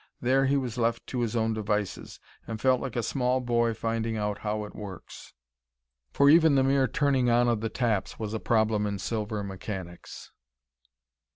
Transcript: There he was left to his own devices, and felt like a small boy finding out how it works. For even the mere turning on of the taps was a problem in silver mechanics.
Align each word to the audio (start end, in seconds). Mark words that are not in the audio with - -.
There 0.19 0.47
he 0.47 0.57
was 0.57 0.79
left 0.79 1.05
to 1.05 1.19
his 1.19 1.35
own 1.35 1.53
devices, 1.53 2.19
and 2.47 2.59
felt 2.59 2.81
like 2.81 2.95
a 2.95 3.03
small 3.03 3.39
boy 3.39 3.75
finding 3.75 4.17
out 4.17 4.39
how 4.39 4.65
it 4.65 4.73
works. 4.73 5.35
For 6.11 6.27
even 6.27 6.55
the 6.55 6.63
mere 6.63 6.87
turning 6.87 7.29
on 7.29 7.47
of 7.47 7.61
the 7.61 7.69
taps 7.69 8.17
was 8.17 8.33
a 8.33 8.39
problem 8.39 8.87
in 8.87 8.97
silver 8.97 9.43
mechanics. 9.43 10.31